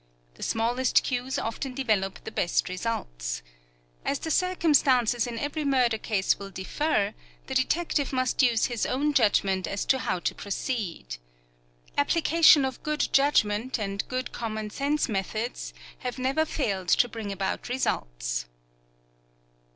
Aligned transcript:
The 0.33 0.41
smallest 0.41 1.03
clues 1.03 1.37
often 1.37 1.75
develop 1.75 2.23
the 2.23 2.31
best 2.31 2.69
results. 2.69 3.43
As 4.03 4.17
the 4.17 4.31
circumstances 4.31 5.27
in 5.27 5.37
every 5.37 5.63
murder 5.63 5.99
case 5.99 6.39
will 6.39 6.49
differ, 6.49 7.13
the 7.45 7.53
detective 7.53 8.11
must 8.11 8.41
use 8.41 8.65
his 8.65 8.87
own 8.87 9.13
judgment 9.13 9.67
as 9.67 9.85
to 9.85 9.99
how 9.99 10.17
to 10.21 10.33
proceed. 10.33 11.17
Application 11.99 12.65
of 12.65 12.81
good 12.81 13.09
judgment 13.13 13.77
and 13.77 14.03
good 14.07 14.31
common 14.31 14.71
sense 14.71 15.07
methods 15.07 15.71
have 15.99 16.17
never 16.17 16.45
failed 16.45 16.87
to 16.87 17.07
bring 17.07 17.31
about 17.31 17.69
results. 17.69 18.47